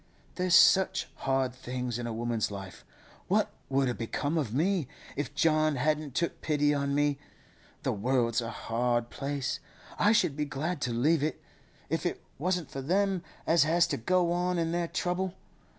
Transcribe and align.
'There's 0.33 0.55
such 0.55 1.07
hard 1.17 1.53
things 1.53 1.99
in 1.99 2.07
a 2.07 2.11
woman's 2.13 2.49
life. 2.49 2.83
What 3.27 3.51
would 3.69 3.87
a' 3.87 3.93
become 3.93 4.35
of 4.35 4.51
me, 4.51 4.87
if 5.15 5.35
John 5.35 5.75
hadn't 5.75 6.15
took 6.15 6.41
pity 6.41 6.73
on 6.73 6.95
me! 6.95 7.19
The 7.83 7.91
world's 7.93 8.41
a 8.41 8.49
hard 8.49 9.11
place; 9.11 9.59
I 9.99 10.11
should 10.11 10.35
be 10.35 10.45
glad 10.45 10.81
to 10.81 10.91
leave 10.91 11.21
it, 11.21 11.39
if 11.87 12.07
it 12.07 12.19
wasn't 12.39 12.71
for 12.71 12.81
them 12.81 13.21
as 13.45 13.61
has 13.63 13.85
to 13.89 13.97
go 13.97 14.31
on 14.31 14.57
in 14.57 14.71
their 14.71 14.87
trouble. 14.87 15.35